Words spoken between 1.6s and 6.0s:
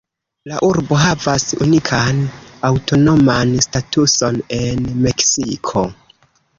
unikan aŭtonoman statuson en Meksiko.